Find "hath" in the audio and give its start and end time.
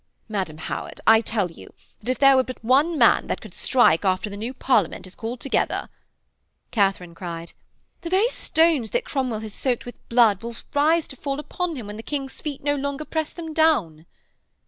9.41-9.55